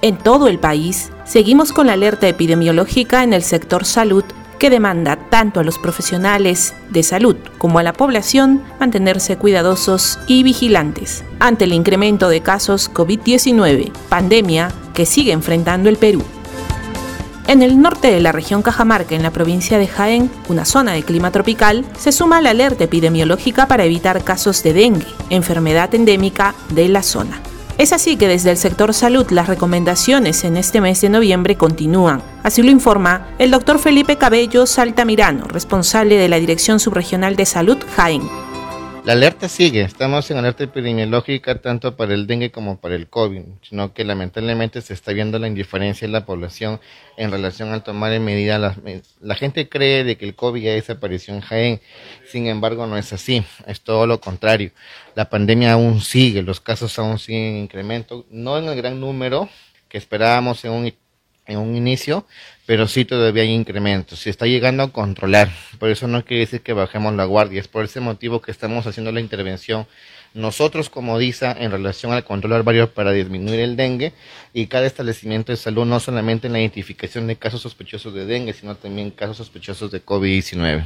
[0.00, 4.24] En todo el país, seguimos con la alerta epidemiológica en el sector salud
[4.60, 10.44] que demanda tanto a los profesionales de salud como a la población mantenerse cuidadosos y
[10.44, 16.24] vigilantes ante el incremento de casos COVID-19, pandemia que sigue enfrentando el Perú.
[17.48, 21.02] En el norte de la región Cajamarca, en la provincia de Jaén, una zona de
[21.02, 26.88] clima tropical, se suma la alerta epidemiológica para evitar casos de dengue, enfermedad endémica de
[26.88, 27.40] la zona.
[27.78, 32.20] Es así que desde el sector salud las recomendaciones en este mes de noviembre continúan.
[32.42, 37.78] Así lo informa el doctor Felipe Cabello Saltamirano, responsable de la Dirección Subregional de Salud
[37.94, 38.47] Jaén.
[39.08, 43.40] La alerta sigue, estamos en alerta epidemiológica tanto para el dengue como para el COVID,
[43.62, 46.78] sino que lamentablemente se está viendo la indiferencia de la población
[47.16, 48.58] en relación al tomar en medida.
[48.58, 51.80] La, gente cree de que el COVID ya desapareció en Jaén,
[52.30, 54.72] sin embargo no es así, es todo lo contrario.
[55.14, 59.48] La pandemia aún sigue, los casos aún siguen en incremento, no en el gran número
[59.88, 60.86] que esperábamos en un
[61.48, 62.26] en un inicio,
[62.66, 64.20] pero sí todavía hay incrementos.
[64.20, 65.50] Se está llegando a controlar.
[65.80, 67.60] Por eso no quiere decir que bajemos la guardia.
[67.60, 69.86] Es por ese motivo que estamos haciendo la intervención
[70.34, 74.12] nosotros como DISA en relación al control arbario para disminuir el dengue
[74.52, 78.52] y cada establecimiento de salud no solamente en la identificación de casos sospechosos de dengue,
[78.52, 80.84] sino también casos sospechosos de COVID-19.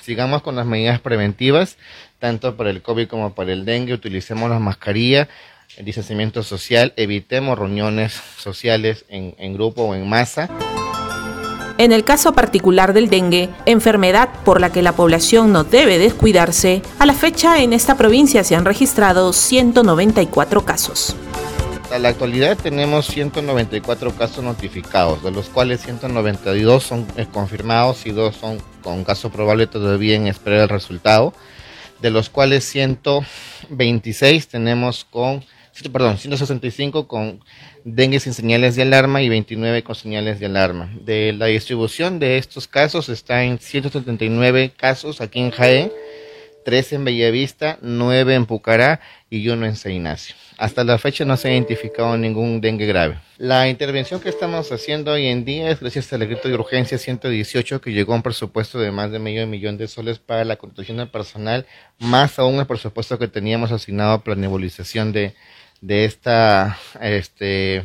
[0.00, 1.78] Sigamos con las medidas preventivas,
[2.18, 3.94] tanto para el COVID como para el dengue.
[3.94, 5.28] Utilicemos la mascarilla,
[5.76, 10.48] el distanciamiento social, evitemos reuniones sociales en, en grupo o en masa.
[11.76, 16.82] En el caso particular del dengue, enfermedad por la que la población no debe descuidarse,
[17.00, 21.16] a la fecha en esta provincia se han registrado 194 casos.
[21.92, 28.10] A la actualidad tenemos 194 casos notificados, de los cuales 192 son eh, confirmados y
[28.10, 31.34] dos son con caso probable todavía en espera del resultado,
[32.00, 35.44] de los cuales 126 tenemos con
[35.92, 37.40] perdón, 165 con
[37.84, 40.90] dengue sin señales de alarma y 29 con señales de alarma.
[41.04, 45.92] De la distribución de estos casos está en 179 casos aquí en Jaén,
[46.64, 50.34] 13 en Bellavista, 9 en Pucará y 1 en San Ignacio.
[50.56, 53.18] Hasta la fecha no se ha identificado ningún dengue grave.
[53.38, 57.80] La intervención que estamos haciendo hoy en día es gracias al decreto de urgencia 118
[57.80, 60.98] que llegó a un presupuesto de más de medio millón de soles para la construcción
[60.98, 61.66] del personal,
[61.98, 65.34] más aún el presupuesto que teníamos asignado para la nebulización de,
[65.80, 67.84] de esta, este,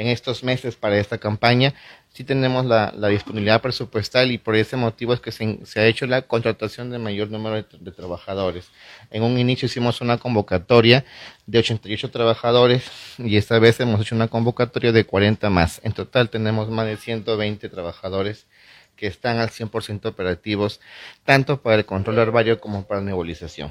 [0.00, 1.74] en estos meses para esta campaña,
[2.08, 6.22] sí tenemos la, disponibilidad presupuestal y por ese motivo es que se, ha hecho la
[6.22, 8.70] contratación de mayor número de, trabajadores.
[9.10, 11.04] En un inicio hicimos una convocatoria
[11.46, 15.82] de 88 trabajadores y esta vez hemos hecho una convocatoria de 40 más.
[15.84, 18.46] En total tenemos más de 120 trabajadores
[18.96, 20.80] que están al 100% operativos,
[21.24, 23.70] tanto para el control herbario como para la nebulización.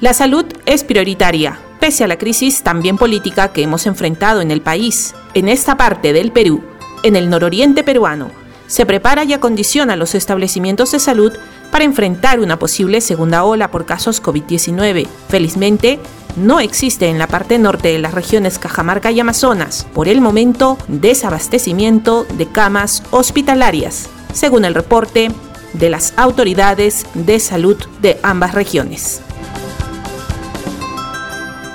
[0.00, 4.60] La salud es prioritaria, pese a la crisis también política que hemos enfrentado en el
[4.60, 5.14] país.
[5.34, 6.64] En esta parte del Perú,
[7.04, 8.32] en el nororiente peruano,
[8.66, 11.32] se prepara y acondiciona los establecimientos de salud
[11.70, 15.06] para enfrentar una posible segunda ola por casos COVID-19.
[15.28, 16.00] Felizmente,
[16.34, 20.78] no existe en la parte norte de las regiones Cajamarca y Amazonas, por el momento,
[20.88, 25.30] desabastecimiento de camas hospitalarias, según el reporte
[25.72, 29.22] de las autoridades de salud de ambas regiones.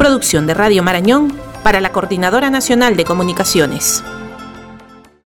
[0.02, 1.32] Producción de Radio Marañón
[1.62, 4.04] para la Coordinadora Nacional de Comunicaciones.